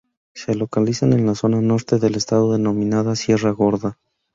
Se 0.33 0.55
localiza 0.55 1.05
en 1.05 1.27
la 1.27 1.35
zona 1.35 1.61
norte 1.61 1.99
del 1.99 2.15
estado, 2.15 2.53
denominada 2.53 3.15
Sierra 3.15 3.51
Gorda. 3.51 3.99